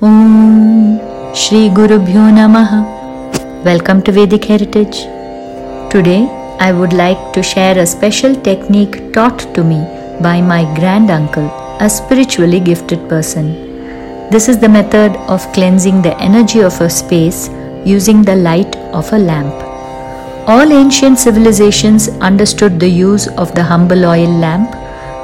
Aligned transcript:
Om 0.00 1.00
Shri 1.34 1.70
Guru 1.70 1.98
Bhyo. 1.98 2.22
Welcome 3.64 4.00
to 4.02 4.12
Vedic 4.12 4.44
Heritage. 4.44 4.98
Today 5.90 6.28
I 6.60 6.70
would 6.70 6.92
like 6.92 7.32
to 7.32 7.42
share 7.42 7.76
a 7.76 7.84
special 7.84 8.36
technique 8.36 9.12
taught 9.12 9.40
to 9.56 9.64
me 9.64 9.80
by 10.22 10.40
my 10.40 10.72
grand 10.76 11.10
uncle, 11.10 11.50
a 11.80 11.90
spiritually 11.90 12.60
gifted 12.60 13.08
person. 13.08 13.50
This 14.30 14.48
is 14.48 14.60
the 14.60 14.68
method 14.68 15.16
of 15.26 15.52
cleansing 15.52 16.02
the 16.02 16.16
energy 16.20 16.60
of 16.60 16.80
a 16.80 16.88
space 16.88 17.50
using 17.84 18.22
the 18.22 18.36
light 18.36 18.76
of 18.92 19.12
a 19.12 19.18
lamp. 19.18 19.54
All 20.46 20.72
ancient 20.72 21.18
civilizations 21.18 22.08
understood 22.20 22.78
the 22.78 22.88
use 22.88 23.26
of 23.36 23.52
the 23.56 23.64
humble 23.64 24.04
oil 24.04 24.30
lamp. 24.30 24.70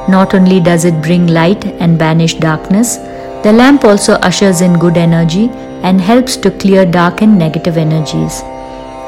Not 0.08 0.34
only 0.34 0.58
does 0.58 0.84
it 0.84 1.00
bring 1.00 1.28
light 1.28 1.64
and 1.64 1.96
banish 1.96 2.34
darkness, 2.34 2.98
the 3.44 3.52
lamp 3.52 3.84
also 3.84 4.14
ushers 4.28 4.62
in 4.62 4.78
good 4.78 4.96
energy 4.96 5.50
and 5.86 6.00
helps 6.00 6.34
to 6.34 6.50
clear 6.50 6.86
dark 6.86 7.20
and 7.20 7.38
negative 7.38 7.76
energies. 7.76 8.40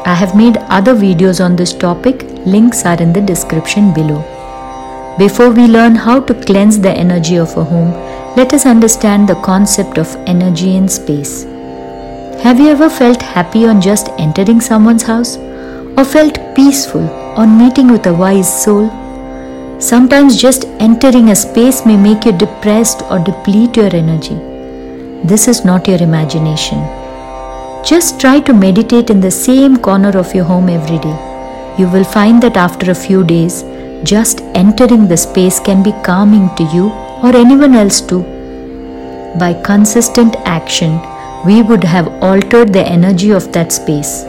I 0.04 0.14
have 0.14 0.36
made 0.36 0.58
other 0.68 0.94
videos 0.94 1.42
on 1.42 1.56
this 1.56 1.72
topic, 1.72 2.22
links 2.44 2.84
are 2.84 3.00
in 3.00 3.14
the 3.14 3.22
description 3.22 3.94
below. 3.94 4.20
Before 5.18 5.50
we 5.50 5.66
learn 5.66 5.94
how 5.94 6.20
to 6.20 6.34
cleanse 6.44 6.78
the 6.78 6.90
energy 6.90 7.36
of 7.36 7.56
a 7.56 7.64
home, 7.64 7.92
let 8.36 8.52
us 8.52 8.66
understand 8.66 9.26
the 9.26 9.40
concept 9.40 9.96
of 9.96 10.14
energy 10.26 10.76
in 10.76 10.86
space. 10.86 11.44
Have 12.42 12.60
you 12.60 12.68
ever 12.68 12.90
felt 12.90 13.22
happy 13.22 13.66
on 13.66 13.80
just 13.80 14.10
entering 14.18 14.60
someone's 14.60 15.04
house? 15.04 15.38
Or 15.96 16.04
felt 16.04 16.38
peaceful 16.54 17.08
on 17.38 17.56
meeting 17.58 17.90
with 17.90 18.06
a 18.06 18.12
wise 18.12 18.62
soul? 18.62 19.05
Sometimes 19.78 20.40
just 20.40 20.64
entering 20.80 21.28
a 21.28 21.36
space 21.36 21.84
may 21.84 21.98
make 21.98 22.24
you 22.24 22.32
depressed 22.32 23.02
or 23.10 23.18
deplete 23.18 23.76
your 23.76 23.94
energy. 23.94 24.34
This 25.22 25.48
is 25.48 25.66
not 25.66 25.86
your 25.86 26.00
imagination. 26.02 26.78
Just 27.84 28.18
try 28.18 28.40
to 28.40 28.54
meditate 28.54 29.10
in 29.10 29.20
the 29.20 29.30
same 29.30 29.76
corner 29.76 30.16
of 30.16 30.34
your 30.34 30.44
home 30.44 30.70
every 30.70 30.98
day. 30.98 31.74
You 31.78 31.90
will 31.90 32.04
find 32.04 32.42
that 32.42 32.56
after 32.56 32.90
a 32.90 32.94
few 32.94 33.22
days, 33.22 33.64
just 34.02 34.40
entering 34.54 35.08
the 35.08 35.16
space 35.16 35.60
can 35.60 35.82
be 35.82 35.92
calming 36.02 36.48
to 36.56 36.64
you 36.74 36.88
or 37.22 37.36
anyone 37.36 37.74
else 37.74 38.00
too. 38.00 38.22
By 39.38 39.60
consistent 39.62 40.36
action, 40.46 40.98
we 41.44 41.60
would 41.60 41.84
have 41.84 42.08
altered 42.22 42.72
the 42.72 42.86
energy 42.86 43.30
of 43.30 43.52
that 43.52 43.72
space. 43.72 44.24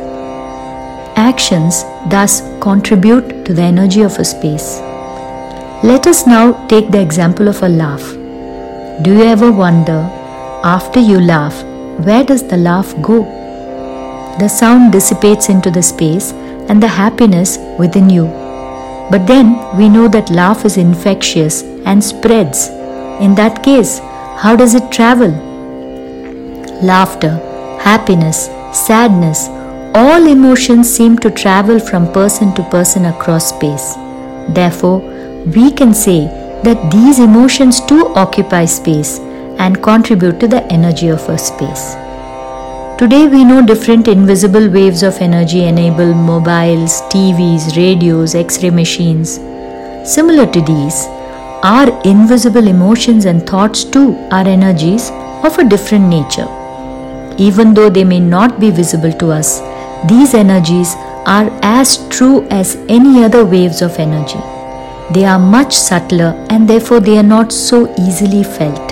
Actions 1.16 1.84
thus 2.10 2.42
contribute 2.60 3.46
to 3.46 3.54
the 3.54 3.62
energy 3.62 4.02
of 4.02 4.20
a 4.20 4.26
space. 4.26 4.82
Let 5.84 6.08
us 6.08 6.26
now 6.26 6.66
take 6.66 6.90
the 6.90 7.00
example 7.00 7.48
of 7.48 7.62
a 7.62 7.70
laugh. 7.70 8.02
Do 9.04 9.14
you 9.14 9.22
ever 9.22 9.52
wonder, 9.52 10.10
after 10.64 11.00
you 11.00 11.20
laugh, 11.20 11.64
where 12.04 12.24
does 12.24 12.48
the 12.48 12.58
laugh 12.58 12.96
go? 13.00 13.22
The 14.40 14.48
sound 14.48 14.92
dissipates 14.92 15.50
into 15.50 15.70
the 15.70 15.84
space 15.84 16.32
and 16.68 16.82
the 16.82 16.88
happiness 16.88 17.60
within 17.78 18.10
you. 18.10 18.26
But 19.12 19.28
then 19.28 19.56
we 19.78 19.88
know 19.88 20.08
that 20.08 20.32
laugh 20.32 20.66
is 20.66 20.78
infectious 20.78 21.62
and 21.86 22.04
spreads. 22.04 22.70
In 23.22 23.36
that 23.36 23.64
case, 23.64 24.00
how 24.38 24.56
does 24.56 24.74
it 24.74 24.92
travel? 24.92 25.30
Laughter, 26.82 27.38
happiness, 27.80 28.48
sadness, 28.74 29.48
all 29.94 30.26
emotions 30.26 30.90
seem 30.90 31.20
to 31.20 31.30
travel 31.30 31.80
from 31.80 32.12
person 32.12 32.56
to 32.56 32.64
person 32.64 33.06
across 33.06 33.50
space. 33.50 33.94
Therefore, 34.50 35.17
we 35.56 35.72
can 35.72 35.94
say 35.94 36.26
that 36.64 36.92
these 36.92 37.20
emotions 37.20 37.80
too 37.80 38.08
occupy 38.16 38.66
space 38.66 39.20
and 39.60 39.82
contribute 39.82 40.40
to 40.42 40.48
the 40.48 40.64
energy 40.66 41.08
of 41.08 41.28
a 41.30 41.38
space. 41.38 41.96
Today, 42.98 43.28
we 43.28 43.46
know 43.46 43.66
different 43.66 44.08
invisible 44.08 44.68
waves 44.70 45.04
of 45.04 45.22
energy 45.22 45.66
enable 45.66 46.14
mobiles, 46.14 47.02
TVs, 47.14 47.78
radios, 47.78 48.36
X 48.36 48.62
ray 48.62 48.72
machines. 48.72 49.36
Similar 50.04 50.48
to 50.52 50.62
these, 50.62 51.06
our 51.64 52.02
invisible 52.04 52.68
emotions 52.68 53.26
and 53.26 53.48
thoughts 53.48 53.84
too 53.84 54.16
are 54.32 54.48
energies 54.48 55.12
of 55.44 55.58
a 55.60 55.70
different 55.70 56.10
nature. 56.10 56.48
Even 57.38 57.74
though 57.74 57.90
they 57.90 58.04
may 58.04 58.20
not 58.20 58.60
be 58.60 58.72
visible 58.72 59.14
to 59.14 59.32
us, 59.32 59.62
these 60.10 60.34
energies 60.34 60.96
are 61.26 61.50
as 61.62 61.98
true 62.10 62.48
as 62.50 62.76
any 62.90 63.24
other 63.24 63.46
waves 63.46 63.82
of 63.82 63.98
energy. 64.00 64.57
They 65.12 65.24
are 65.24 65.40
much 65.40 65.74
subtler 65.74 66.46
and 66.50 66.68
therefore 66.68 67.00
they 67.00 67.18
are 67.18 67.24
not 67.24 67.54
so 67.54 67.94
easily 67.98 68.44
felt. 68.44 68.92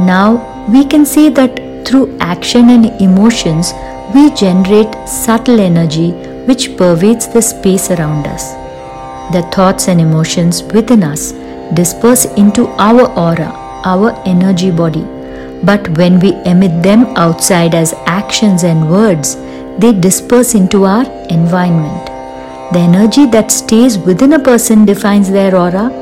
Now 0.00 0.66
we 0.68 0.84
can 0.84 1.06
say 1.06 1.28
that 1.28 1.60
through 1.86 2.16
action 2.18 2.70
and 2.70 2.86
emotions 3.00 3.72
we 4.14 4.30
generate 4.30 4.92
subtle 5.08 5.60
energy 5.60 6.10
which 6.48 6.76
pervades 6.76 7.28
the 7.28 7.42
space 7.42 7.90
around 7.90 8.26
us. 8.26 8.52
The 9.32 9.48
thoughts 9.54 9.88
and 9.88 10.00
emotions 10.00 10.62
within 10.62 11.04
us 11.04 11.32
disperse 11.74 12.24
into 12.36 12.66
our 12.78 13.06
aura, 13.18 13.52
our 13.84 14.10
energy 14.26 14.70
body. 14.70 15.04
But 15.62 15.96
when 15.96 16.18
we 16.18 16.34
emit 16.44 16.82
them 16.82 17.06
outside 17.16 17.74
as 17.74 17.94
actions 18.06 18.64
and 18.64 18.90
words, 18.90 19.36
they 19.78 19.92
disperse 19.92 20.54
into 20.54 20.84
our 20.84 21.04
environment. 21.30 22.13
The 22.74 22.80
energy 22.80 23.26
that 23.26 23.52
stays 23.52 23.96
within 23.98 24.32
a 24.32 24.38
person 24.40 24.84
defines 24.84 25.30
their 25.30 25.54
aura, 25.54 25.92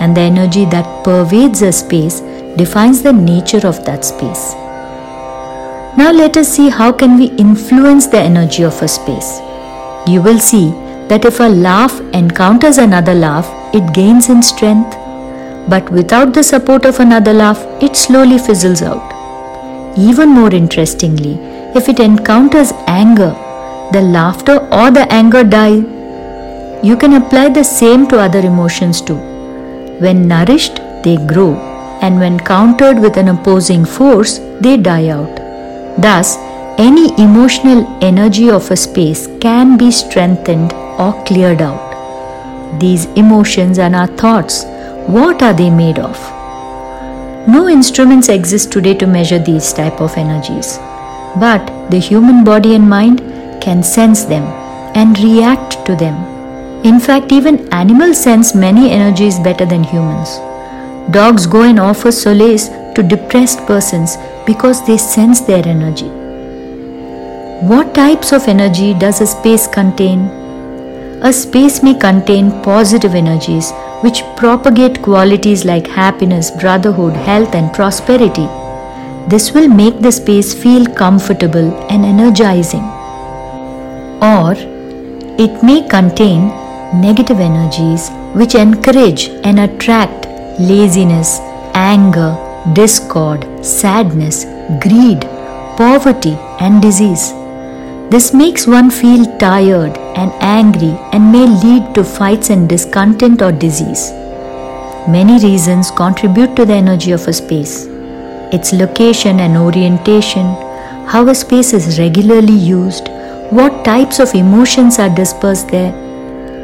and 0.00 0.16
the 0.16 0.20
energy 0.20 0.64
that 0.64 1.04
pervades 1.04 1.62
a 1.62 1.70
space 1.70 2.22
defines 2.56 3.02
the 3.02 3.12
nature 3.12 3.64
of 3.64 3.84
that 3.84 4.04
space. 4.04 4.54
Now 5.96 6.10
let 6.10 6.36
us 6.36 6.48
see 6.48 6.70
how 6.70 6.90
can 6.90 7.18
we 7.18 7.26
influence 7.44 8.08
the 8.08 8.18
energy 8.18 8.64
of 8.64 8.82
a 8.82 8.88
space. 8.88 9.38
You 10.08 10.20
will 10.20 10.40
see 10.40 10.70
that 11.08 11.24
if 11.24 11.38
a 11.38 11.44
laugh 11.44 12.00
encounters 12.12 12.78
another 12.78 13.14
laugh, 13.14 13.48
it 13.72 13.94
gains 13.94 14.28
in 14.28 14.42
strength, 14.42 14.96
but 15.68 15.88
without 15.92 16.34
the 16.34 16.42
support 16.42 16.84
of 16.84 16.98
another 16.98 17.32
laugh, 17.32 17.64
it 17.80 17.94
slowly 17.94 18.38
fizzles 18.38 18.82
out. 18.82 19.14
Even 19.96 20.30
more 20.30 20.52
interestingly, 20.52 21.34
if 21.76 21.88
it 21.88 22.00
encounters 22.00 22.72
anger, 22.88 23.30
the 23.92 24.02
laughter 24.02 24.58
or 24.72 24.90
the 24.90 25.06
anger 25.12 25.44
die. 25.44 25.84
You 26.80 26.96
can 26.96 27.14
apply 27.14 27.48
the 27.48 27.64
same 27.64 28.06
to 28.08 28.20
other 28.20 28.38
emotions 28.38 29.00
too. 29.00 29.16
When 29.98 30.28
nourished, 30.28 30.76
they 31.02 31.16
grow, 31.26 31.54
and 32.02 32.20
when 32.20 32.38
countered 32.38 33.00
with 33.00 33.16
an 33.16 33.28
opposing 33.28 33.84
force, 33.84 34.38
they 34.60 34.76
die 34.76 35.08
out. 35.08 35.34
Thus, 36.00 36.36
any 36.78 37.10
emotional 37.20 37.98
energy 38.00 38.48
of 38.48 38.70
a 38.70 38.76
space 38.76 39.26
can 39.40 39.76
be 39.76 39.90
strengthened 39.90 40.72
or 40.72 41.20
cleared 41.24 41.60
out. 41.60 42.78
These 42.78 43.06
emotions 43.16 43.80
and 43.80 43.96
our 43.96 44.06
thoughts, 44.06 44.64
what 45.08 45.42
are 45.42 45.54
they 45.54 45.70
made 45.70 45.98
of? 45.98 46.16
No 47.48 47.68
instruments 47.68 48.28
exist 48.28 48.70
today 48.70 48.94
to 48.94 49.06
measure 49.08 49.40
these 49.40 49.72
type 49.72 50.00
of 50.00 50.16
energies. 50.16 50.78
But 51.40 51.90
the 51.90 51.98
human 51.98 52.44
body 52.44 52.76
and 52.76 52.88
mind 52.88 53.18
can 53.60 53.82
sense 53.82 54.24
them 54.24 54.44
and 54.94 55.18
react 55.18 55.84
to 55.86 55.96
them. 55.96 56.37
In 56.88 56.98
fact, 56.98 57.32
even 57.32 57.56
animals 57.70 58.22
sense 58.22 58.54
many 58.54 58.90
energies 58.90 59.38
better 59.38 59.66
than 59.66 59.84
humans. 59.84 60.30
Dogs 61.10 61.46
go 61.46 61.62
and 61.62 61.78
offer 61.78 62.10
solace 62.10 62.68
to 62.94 63.02
depressed 63.02 63.58
persons 63.66 64.16
because 64.46 64.86
they 64.86 64.96
sense 64.96 65.42
their 65.42 65.66
energy. 65.68 66.08
What 67.70 67.94
types 67.94 68.32
of 68.32 68.48
energy 68.48 68.94
does 68.94 69.20
a 69.20 69.26
space 69.26 69.66
contain? 69.66 70.20
A 71.30 71.32
space 71.32 71.82
may 71.82 71.94
contain 71.94 72.62
positive 72.62 73.14
energies 73.14 73.70
which 74.02 74.22
propagate 74.36 75.02
qualities 75.02 75.66
like 75.66 75.86
happiness, 75.86 76.50
brotherhood, 76.50 77.12
health, 77.14 77.54
and 77.54 77.70
prosperity. 77.74 78.46
This 79.28 79.52
will 79.52 79.68
make 79.68 80.00
the 80.00 80.12
space 80.12 80.54
feel 80.54 80.86
comfortable 80.86 81.68
and 81.90 82.06
energizing. 82.06 82.86
Or 84.22 84.54
it 85.46 85.62
may 85.62 85.86
contain 85.86 86.50
negative 86.94 87.38
energies 87.38 88.08
which 88.34 88.54
encourage 88.54 89.28
and 89.44 89.60
attract 89.60 90.26
laziness, 90.58 91.38
anger, 91.74 92.36
discord, 92.72 93.44
sadness, 93.64 94.44
greed, 94.80 95.20
poverty, 95.76 96.36
and 96.60 96.80
disease. 96.80 97.32
This 98.10 98.32
makes 98.32 98.66
one 98.66 98.90
feel 98.90 99.26
tired 99.38 99.98
and 100.16 100.32
angry 100.40 100.96
and 101.12 101.30
may 101.30 101.46
lead 101.46 101.94
to 101.94 102.02
fights 102.02 102.48
and 102.48 102.68
discontent 102.68 103.42
or 103.42 103.52
disease. 103.52 104.10
Many 105.06 105.38
reasons 105.44 105.90
contribute 105.90 106.56
to 106.56 106.64
the 106.64 106.74
energy 106.74 107.12
of 107.12 107.28
a 107.28 107.32
space. 107.32 107.86
Its 108.50 108.72
location 108.72 109.40
and 109.40 109.58
orientation, 109.58 110.46
how 111.06 111.28
a 111.28 111.34
space 111.34 111.74
is 111.74 111.98
regularly 111.98 112.54
used, 112.54 113.08
what 113.50 113.84
types 113.84 114.20
of 114.20 114.34
emotions 114.34 114.98
are 114.98 115.14
dispersed 115.14 115.68
there, 115.68 116.07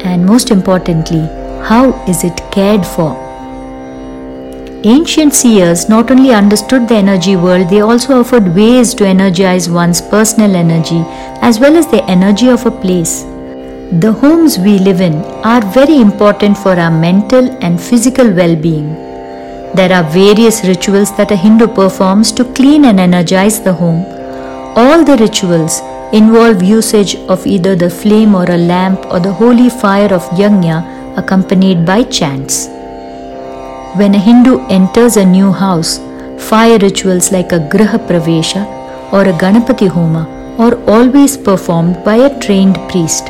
and 0.05 0.25
most 0.25 0.51
importantly, 0.51 1.27
how 1.69 1.93
is 2.07 2.23
it 2.23 2.41
cared 2.51 2.85
for? 2.85 3.25
ancient 4.93 5.33
seers 5.33 5.89
not 5.89 6.11
only 6.11 6.31
understood 6.31 6.87
the 6.87 6.93
energy 6.93 7.35
world, 7.35 7.67
they 7.69 7.79
also 7.81 8.19
offered 8.19 8.55
ways 8.55 8.93
to 8.93 9.03
energize 9.03 9.67
one's 9.67 9.99
personal 9.99 10.55
energy 10.55 11.01
as 11.41 11.59
well 11.59 11.75
as 11.75 11.87
the 11.87 12.03
energy 12.03 12.49
of 12.49 12.65
a 12.67 12.71
place. 12.83 13.23
The 14.03 14.15
homes 14.21 14.59
we 14.59 14.77
live 14.77 15.01
in 15.01 15.15
are 15.53 15.73
very 15.73 15.97
important 15.99 16.55
for 16.55 16.73
our 16.73 16.91
mental 16.91 17.49
and 17.63 17.81
physical 17.81 18.31
well 18.31 18.55
being. 18.55 18.93
There 19.73 19.91
are 19.91 20.03
various 20.03 20.63
rituals 20.63 21.15
that 21.17 21.31
a 21.31 21.35
Hindu 21.35 21.67
performs 21.67 22.31
to 22.33 22.45
clean 22.53 22.85
and 22.85 22.99
energize 22.99 23.59
the 23.61 23.73
home. 23.73 24.05
All 24.75 25.03
the 25.03 25.17
rituals 25.17 25.81
involve 26.13 26.63
usage 26.63 27.15
of 27.27 27.45
either 27.47 27.75
the 27.75 27.89
flame 27.89 28.35
or 28.35 28.49
a 28.49 28.57
lamp 28.57 29.05
or 29.11 29.19
the 29.19 29.33
holy 29.33 29.69
fire 29.69 30.13
of 30.13 30.23
yajna 30.41 31.17
accompanied 31.17 31.85
by 31.85 32.03
chants. 32.03 32.67
When 33.97 34.13
a 34.13 34.19
Hindu 34.19 34.59
enters 34.67 35.17
a 35.17 35.25
new 35.25 35.51
house, 35.51 35.99
fire 36.37 36.77
rituals 36.77 37.31
like 37.31 37.51
a 37.51 37.59
Griha 37.59 37.99
Pravesha 38.07 38.65
or 39.13 39.21
a 39.21 39.33
Ganapati 39.33 39.87
Homa 39.87 40.27
are 40.59 40.75
always 40.89 41.37
performed 41.37 42.03
by 42.03 42.15
a 42.15 42.39
trained 42.39 42.75
priest. 42.89 43.25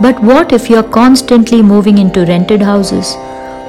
But 0.00 0.22
what 0.22 0.52
if 0.52 0.70
you 0.70 0.76
are 0.76 0.88
constantly 0.88 1.60
moving 1.60 1.98
into 1.98 2.24
rented 2.24 2.62
houses? 2.62 3.14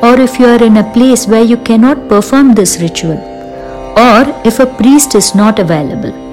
Or 0.02 0.20
if 0.20 0.40
you 0.40 0.46
are 0.46 0.64
in 0.64 0.78
a 0.78 0.94
place 0.94 1.28
where 1.28 1.44
you 1.44 1.58
cannot 1.58 2.08
perform 2.08 2.54
this 2.54 2.80
ritual? 2.80 3.18
Or 3.98 4.42
if 4.46 4.60
a 4.60 4.66
priest 4.66 5.16
is 5.16 5.34
not 5.34 5.60
available? 5.60 6.29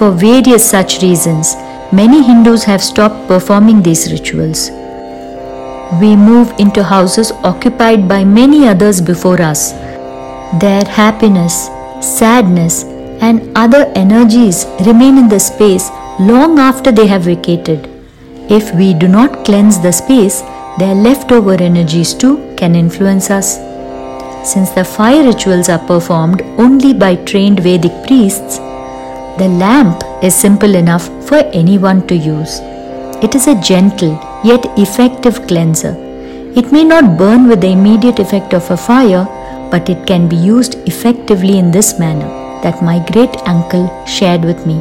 For 0.00 0.10
various 0.10 0.68
such 0.68 1.00
reasons, 1.02 1.54
many 1.92 2.22
Hindus 2.22 2.64
have 2.64 2.82
stopped 2.82 3.28
performing 3.28 3.82
these 3.82 4.10
rituals 4.10 4.70
we 5.98 6.14
move 6.14 6.52
into 6.58 6.84
houses 6.84 7.32
occupied 7.42 8.08
by 8.08 8.24
many 8.24 8.66
others 8.68 9.00
before 9.00 9.40
us. 9.42 9.72
Their 10.60 10.84
happiness, 10.84 11.68
sadness, 12.00 12.84
and 13.20 13.56
other 13.56 13.90
energies 13.96 14.66
remain 14.86 15.18
in 15.18 15.28
the 15.28 15.40
space 15.40 15.90
long 16.20 16.58
after 16.58 16.92
they 16.92 17.06
have 17.06 17.22
vacated. 17.22 17.88
If 18.48 18.72
we 18.74 18.94
do 18.94 19.08
not 19.08 19.44
cleanse 19.44 19.80
the 19.80 19.92
space, 19.92 20.42
their 20.78 20.94
leftover 20.94 21.54
energies 21.54 22.14
too 22.14 22.54
can 22.56 22.74
influence 22.74 23.30
us. 23.30 23.56
Since 24.48 24.70
the 24.70 24.84
fire 24.84 25.24
rituals 25.24 25.68
are 25.68 25.86
performed 25.86 26.42
only 26.56 26.94
by 26.94 27.16
trained 27.16 27.60
Vedic 27.60 27.92
priests, 28.06 28.58
the 29.38 29.48
lamp 29.48 30.02
is 30.22 30.34
simple 30.34 30.74
enough 30.74 31.06
for 31.28 31.38
anyone 31.52 32.06
to 32.08 32.14
use. 32.14 32.60
It 33.22 33.34
is 33.34 33.46
a 33.46 33.60
gentle 33.60 34.14
yet 34.44 34.64
effective 34.78 35.46
cleanser. 35.46 35.94
It 36.56 36.72
may 36.72 36.84
not 36.84 37.18
burn 37.18 37.48
with 37.48 37.60
the 37.60 37.72
immediate 37.72 38.18
effect 38.18 38.54
of 38.54 38.70
a 38.70 38.76
fire, 38.76 39.24
but 39.70 39.88
it 39.88 40.06
can 40.06 40.28
be 40.28 40.36
used 40.36 40.74
effectively 40.88 41.58
in 41.58 41.70
this 41.70 41.98
manner 41.98 42.28
that 42.62 42.82
my 42.82 42.98
great 43.12 43.36
uncle 43.46 43.86
shared 44.06 44.44
with 44.44 44.66
me. 44.66 44.78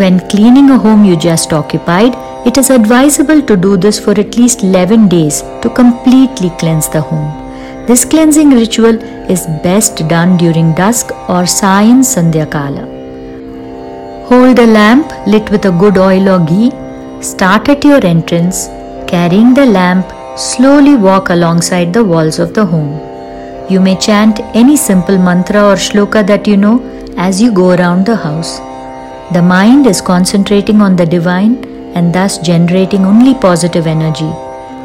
When 0.00 0.20
cleaning 0.28 0.70
a 0.70 0.78
home 0.78 1.04
you 1.04 1.16
just 1.16 1.52
occupied, 1.52 2.14
it 2.46 2.56
is 2.58 2.70
advisable 2.70 3.42
to 3.42 3.56
do 3.56 3.76
this 3.76 3.98
for 3.98 4.12
at 4.18 4.36
least 4.36 4.62
11 4.62 5.08
days 5.08 5.42
to 5.62 5.70
completely 5.74 6.50
cleanse 6.58 6.88
the 6.88 7.00
home. 7.00 7.86
This 7.86 8.04
cleansing 8.04 8.50
ritual 8.50 9.02
is 9.30 9.46
best 9.62 10.08
done 10.08 10.36
during 10.36 10.74
dusk 10.74 11.10
or 11.28 11.44
Sayan 11.58 12.00
Sandhyakala. 12.00 12.91
Hold 14.32 14.58
a 14.58 14.66
lamp 14.66 15.10
lit 15.26 15.50
with 15.50 15.66
a 15.66 15.70
good 15.80 15.98
oil 15.98 16.28
or 16.34 16.38
ghee 16.50 16.70
Start 17.20 17.68
at 17.68 17.84
your 17.84 18.04
entrance, 18.04 18.66
carrying 19.06 19.52
the 19.52 19.66
lamp, 19.66 20.06
slowly 20.38 20.96
walk 20.96 21.28
alongside 21.28 21.92
the 21.92 22.02
walls 22.02 22.38
of 22.38 22.54
the 22.54 22.64
home. 22.64 22.94
You 23.70 23.78
may 23.78 23.96
chant 23.96 24.40
any 24.54 24.76
simple 24.76 25.18
mantra 25.18 25.62
or 25.62 25.74
shloka 25.74 26.26
that 26.26 26.46
you 26.46 26.56
know 26.56 26.76
as 27.16 27.42
you 27.42 27.52
go 27.52 27.72
around 27.72 28.06
the 28.06 28.16
house. 28.16 28.58
The 29.34 29.42
mind 29.42 29.86
is 29.86 30.00
concentrating 30.00 30.80
on 30.80 30.96
the 30.96 31.04
divine 31.04 31.62
and 31.94 32.14
thus 32.14 32.38
generating 32.38 33.04
only 33.04 33.34
positive 33.34 33.86
energy. 33.86 34.32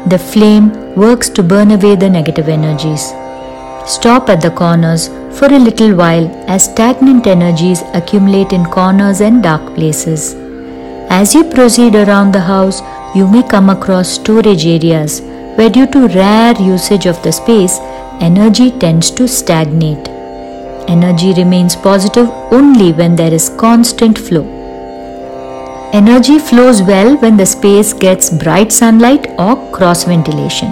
The 0.08 0.18
flame 0.18 0.94
works 0.94 1.30
to 1.30 1.42
burn 1.42 1.70
away 1.70 1.96
the 1.96 2.10
negative 2.10 2.50
energies. 2.50 3.14
Stop 3.86 4.28
at 4.28 4.42
the 4.42 4.50
corners 4.50 5.08
for 5.36 5.46
a 5.46 5.58
little 5.58 5.94
while 5.94 6.26
as 6.48 6.64
stagnant 6.64 7.26
energies 7.26 7.82
accumulate 7.94 8.52
in 8.52 8.64
corners 8.66 9.20
and 9.20 9.42
dark 9.42 9.74
places. 9.74 10.34
As 11.10 11.34
you 11.34 11.44
proceed 11.44 11.94
around 11.94 12.32
the 12.32 12.40
house, 12.40 12.82
you 13.14 13.26
may 13.26 13.42
come 13.42 13.70
across 13.70 14.10
storage 14.10 14.66
areas 14.66 15.20
where, 15.56 15.70
due 15.70 15.86
to 15.86 16.08
rare 16.08 16.54
usage 16.60 17.06
of 17.06 17.22
the 17.22 17.32
space, 17.32 17.78
energy 18.20 18.70
tends 18.78 19.10
to 19.12 19.26
stagnate. 19.26 20.08
Energy 20.88 21.32
remains 21.34 21.76
positive 21.76 22.28
only 22.50 22.92
when 22.92 23.16
there 23.16 23.32
is 23.32 23.48
constant 23.58 24.18
flow. 24.18 24.46
Energy 25.92 26.38
flows 26.38 26.82
well 26.82 27.16
when 27.16 27.36
the 27.36 27.46
space 27.46 27.92
gets 27.92 28.30
bright 28.30 28.70
sunlight 28.70 29.26
or 29.38 29.56
cross 29.72 30.04
ventilation. 30.04 30.70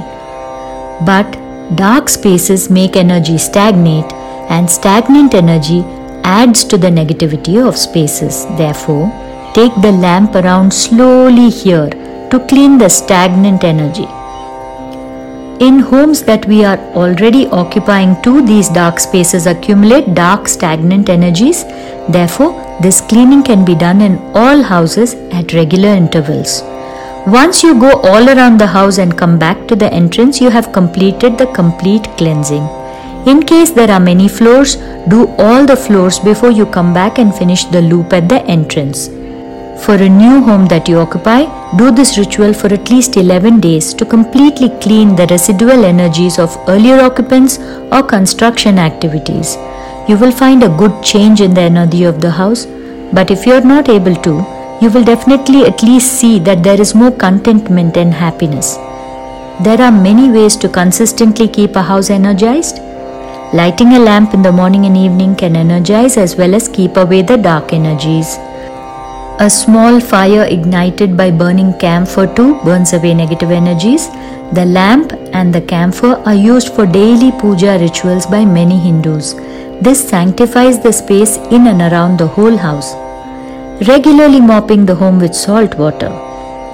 But 1.05 1.39
dark 1.77 2.09
spaces 2.09 2.69
make 2.71 2.97
energy 2.97 3.39
stagnate, 3.39 4.13
and 4.49 4.69
stagnant 4.69 5.35
energy 5.35 5.83
adds 6.25 6.65
to 6.65 6.77
the 6.77 6.91
negativity 6.91 7.57
of 7.67 7.77
spaces. 7.77 8.47
Therefore, 8.57 9.07
take 9.55 9.75
the 9.83 9.93
lamp 9.93 10.35
around 10.35 10.73
slowly 10.73 11.51
here 11.51 11.89
to 12.31 12.45
clean 12.49 12.79
the 12.79 12.89
stagnant 12.89 13.65
energy. 13.65 14.09
In 15.65 15.79
homes 15.79 16.23
that 16.25 16.45
we 16.47 16.65
are 16.65 16.79
already 16.95 17.47
occupying 17.47 18.21
too, 18.23 18.45
these 18.45 18.69
dark 18.69 18.99
spaces 19.01 19.47
accumulate 19.47 20.15
dark 20.15 20.49
stagnant 20.49 21.09
energies. 21.09 21.65
Therefore, 22.11 22.53
this 22.83 23.01
cleaning 23.01 23.43
can 23.43 23.65
be 23.65 23.75
done 23.75 24.03
in 24.03 24.19
all 24.35 24.63
houses 24.63 25.15
at 25.33 25.55
regular 25.55 25.89
intervals. 25.89 26.63
Once 27.27 27.63
you 27.63 27.75
go 27.81 27.93
all 28.03 28.29
around 28.29 28.59
the 28.61 28.67
house 28.67 28.99
and 28.99 29.17
come 29.17 29.39
back 29.39 29.67
to 29.67 29.75
the 29.75 29.91
entrance, 29.93 30.41
you 30.41 30.51
have 30.51 30.73
completed 30.73 31.39
the 31.39 31.47
complete 31.47 32.05
cleansing. 32.19 32.69
In 33.27 33.43
case 33.43 33.73
there 33.73 33.91
are 33.91 33.99
many 33.99 34.29
floors, 34.29 34.77
do 35.09 35.27
all 35.37 35.67
the 35.67 35.77
floors 35.77 36.21
before 36.21 36.53
you 36.53 36.65
come 36.65 36.95
back 36.95 37.19
and 37.19 37.35
finish 37.35 37.65
the 37.65 37.83
loop 37.83 38.13
at 38.13 38.29
the 38.29 38.41
entrance. 38.45 39.09
For 39.85 39.97
a 39.97 40.09
new 40.09 40.43
home 40.43 40.67
that 40.67 40.89
you 40.89 40.99
occupy, 40.99 41.41
do 41.77 41.91
this 41.91 42.17
ritual 42.19 42.55
for 42.55 42.73
at 42.73 42.89
least 42.89 43.17
11 43.17 43.59
days 43.59 43.93
to 43.95 44.07
completely 44.07 44.69
clean 44.81 45.17
the 45.17 45.27
residual 45.27 45.85
energies 45.85 46.39
of 46.39 46.57
earlier 46.69 47.01
occupants 47.01 47.59
or 47.91 48.05
construction 48.05 48.79
activities. 48.79 49.57
You 50.09 50.17
will 50.17 50.31
find 50.31 50.63
a 50.63 50.77
good 50.79 51.03
change 51.03 51.41
in 51.41 51.53
the 51.53 51.63
energy 51.63 52.05
of 52.05 52.21
the 52.21 52.31
house, 52.31 52.65
but 53.13 53.33
if 53.33 53.45
you 53.45 53.55
are 53.55 53.69
not 53.75 53.89
able 53.89 54.15
to, 54.23 54.35
you 54.81 54.89
will 54.89 55.05
definitely 55.05 55.67
at 55.67 55.83
least 55.83 56.21
see 56.21 56.39
that 56.41 56.63
there 56.63 56.81
is 56.81 56.95
more 56.95 57.11
contentment 57.11 57.97
and 57.97 58.15
happiness. 58.15 58.77
There 59.65 59.81
are 59.81 59.91
many 59.91 60.31
ways 60.31 60.57
to 60.59 60.69
consistently 60.69 61.49
keep 61.49 61.75
a 61.75 61.83
house 61.83 62.09
energized. 62.09 62.79
Lighting 63.53 63.93
a 63.93 64.01
lamp 64.01 64.35
in 64.35 64.43
the 64.43 64.51
morning 64.51 64.87
and 64.87 64.97
evening 64.97 65.37
can 65.37 65.55
energize 65.55 66.17
as 66.17 66.35
well 66.35 66.53
as 66.53 66.69
keep 66.69 66.97
away 66.97 67.23
the 67.23 67.37
dark 67.37 67.73
energies. 67.73 68.39
A 69.39 69.49
small 69.49 70.01
fire 70.01 70.45
ignited 70.51 71.17
by 71.17 71.31
burning 71.31 71.73
camphor 71.79 72.27
too 72.27 72.61
burns 72.65 72.93
away 72.93 73.15
negative 73.15 73.53
energies. 73.53 74.09
The 74.53 74.65
lamp 74.67 75.13
and 75.33 75.55
the 75.55 75.61
camphor 75.61 76.21
are 76.27 76.35
used 76.35 76.75
for 76.75 76.87
daily 76.87 77.31
puja 77.31 77.79
rituals 77.79 78.27
by 78.27 78.45
many 78.45 78.81
Hindus. 78.81 79.35
This 79.81 80.09
sanctifies 80.09 80.81
the 80.81 80.93
space 80.93 81.37
in 81.53 81.69
and 81.69 81.83
around 81.83 82.19
the 82.19 82.27
whole 82.27 82.57
house. 82.57 82.95
Regularly 83.87 84.41
mopping 84.41 84.87
the 84.87 84.97
home 84.97 85.21
with 85.21 85.37
salt 85.37 85.77
water. 85.77 86.11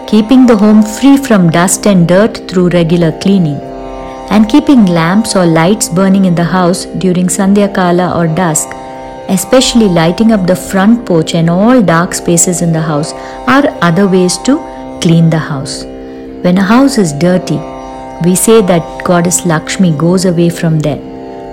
Keeping 0.06 0.46
the 0.46 0.56
home 0.56 0.82
free 0.82 1.18
from 1.18 1.50
dust 1.50 1.86
and 1.86 2.08
dirt 2.08 2.48
through 2.48 2.70
regular 2.70 3.12
cleaning. 3.20 3.71
And 4.32 4.48
keeping 4.48 4.86
lamps 4.86 5.36
or 5.36 5.46
lights 5.46 5.88
burning 5.88 6.24
in 6.24 6.34
the 6.34 6.44
house 6.44 6.86
during 6.86 7.26
Sandhya 7.26 7.74
Kala 7.74 8.16
or 8.18 8.26
dusk 8.26 8.68
especially 9.28 9.88
lighting 9.88 10.32
up 10.32 10.46
the 10.46 10.56
front 10.56 11.06
porch 11.06 11.34
and 11.34 11.48
all 11.48 11.82
dark 11.82 12.14
spaces 12.14 12.62
in 12.62 12.72
the 12.72 12.80
house, 12.80 13.12
are 13.46 13.64
other 13.80 14.06
ways 14.08 14.38
to 14.38 14.56
clean 15.00 15.30
the 15.30 15.38
house. 15.38 15.84
When 16.44 16.58
a 16.58 16.62
house 16.62 16.98
is 16.98 17.12
dirty, 17.12 17.60
we 18.24 18.34
say 18.34 18.60
that 18.62 19.04
Goddess 19.04 19.44
Lakshmi 19.46 19.92
goes 19.96 20.24
away 20.24 20.48
from 20.48 20.80
there. 20.80 21.00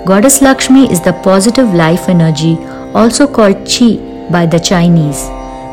Goddess 0.05 0.41
Lakshmi 0.41 0.91
is 0.91 1.01
the 1.01 1.13
positive 1.13 1.73
life 1.73 2.09
energy, 2.09 2.57
also 2.93 3.27
called 3.27 3.67
Chi 3.67 3.97
by 4.31 4.45
the 4.45 4.59
Chinese. 4.59 5.27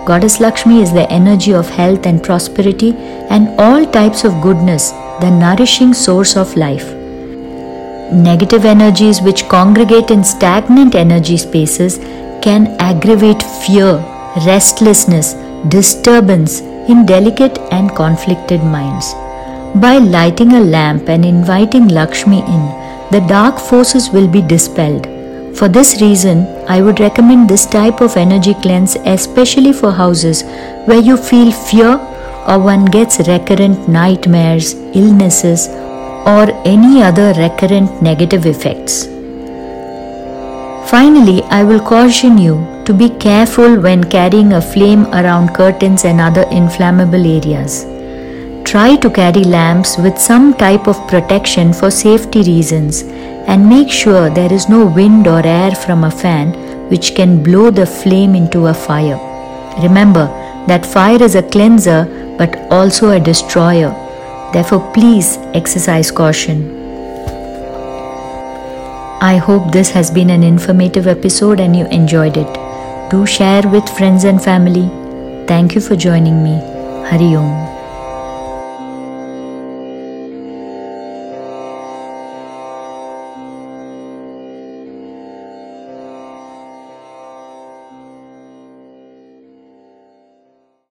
Goddess 0.06 0.38
Lakshmi 0.40 0.82
is 0.82 0.92
the 0.92 1.10
energy 1.10 1.52
of 1.52 1.68
health 1.68 2.06
and 2.06 2.22
prosperity 2.22 2.92
and 3.30 3.48
all 3.58 3.84
types 3.90 4.24
of 4.24 4.40
goodness, 4.40 4.90
the 5.20 5.30
nourishing 5.30 5.92
source 5.92 6.36
of 6.36 6.56
life. 6.56 6.95
Negative 8.12 8.64
energies 8.64 9.20
which 9.20 9.48
congregate 9.48 10.12
in 10.12 10.22
stagnant 10.22 10.94
energy 10.94 11.36
spaces 11.36 11.98
can 12.40 12.68
aggravate 12.78 13.42
fear, 13.42 13.96
restlessness, 14.46 15.34
disturbance 15.68 16.60
in 16.88 17.04
delicate 17.04 17.58
and 17.72 17.94
conflicted 17.96 18.62
minds. 18.62 19.12
By 19.80 19.98
lighting 19.98 20.52
a 20.52 20.60
lamp 20.60 21.08
and 21.08 21.24
inviting 21.24 21.88
Lakshmi 21.88 22.38
in, 22.38 23.10
the 23.10 23.24
dark 23.28 23.58
forces 23.58 24.10
will 24.10 24.28
be 24.28 24.40
dispelled. 24.40 25.06
For 25.56 25.66
this 25.66 26.00
reason, 26.00 26.46
I 26.68 26.82
would 26.82 27.00
recommend 27.00 27.48
this 27.48 27.66
type 27.66 28.00
of 28.00 28.16
energy 28.16 28.54
cleanse 28.54 28.94
especially 29.04 29.72
for 29.72 29.90
houses 29.90 30.42
where 30.84 31.00
you 31.00 31.16
feel 31.16 31.50
fear 31.50 31.98
or 32.46 32.60
one 32.60 32.84
gets 32.84 33.18
recurrent 33.26 33.88
nightmares, 33.88 34.74
illnesses, 34.94 35.68
or 36.26 36.50
any 36.64 37.02
other 37.02 37.32
recurrent 37.34 38.02
negative 38.02 38.46
effects. 38.46 39.06
Finally, 40.90 41.42
I 41.44 41.64
will 41.64 41.80
caution 41.80 42.38
you 42.38 42.54
to 42.84 42.94
be 42.94 43.10
careful 43.10 43.80
when 43.80 44.04
carrying 44.04 44.52
a 44.52 44.60
flame 44.62 45.06
around 45.06 45.54
curtains 45.54 46.04
and 46.04 46.20
other 46.20 46.44
inflammable 46.50 47.26
areas. 47.26 47.84
Try 48.64 48.96
to 48.96 49.10
carry 49.10 49.44
lamps 49.44 49.96
with 49.96 50.18
some 50.18 50.54
type 50.54 50.86
of 50.86 51.06
protection 51.08 51.72
for 51.72 51.90
safety 51.90 52.42
reasons 52.42 53.02
and 53.48 53.68
make 53.68 53.90
sure 53.90 54.28
there 54.28 54.52
is 54.52 54.68
no 54.68 54.86
wind 54.86 55.26
or 55.26 55.44
air 55.46 55.74
from 55.74 56.04
a 56.04 56.10
fan 56.10 56.52
which 56.88 57.14
can 57.14 57.42
blow 57.42 57.70
the 57.70 57.86
flame 57.86 58.34
into 58.34 58.66
a 58.66 58.74
fire. 58.74 59.18
Remember 59.82 60.26
that 60.66 60.86
fire 60.86 61.22
is 61.22 61.34
a 61.34 61.42
cleanser 61.42 62.04
but 62.38 62.56
also 62.70 63.10
a 63.10 63.20
destroyer. 63.20 64.05
Therefore, 64.52 64.90
please 64.92 65.36
exercise 65.54 66.10
caution. 66.10 66.74
I 69.20 69.36
hope 69.36 69.72
this 69.72 69.90
has 69.90 70.10
been 70.10 70.30
an 70.30 70.42
informative 70.42 71.06
episode 71.06 71.60
and 71.60 71.74
you 71.74 71.86
enjoyed 71.86 72.36
it. 72.36 72.52
Do 73.10 73.26
share 73.26 73.66
with 73.68 73.88
friends 73.88 74.24
and 74.24 74.42
family. 74.42 74.88
Thank 75.46 75.74
you 75.74 75.80
for 75.80 75.96
joining 75.96 76.42
me. 76.42 76.58
Hari 77.08 77.34
Om. 77.36 77.75